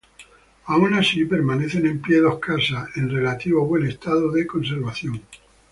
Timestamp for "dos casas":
2.21-2.89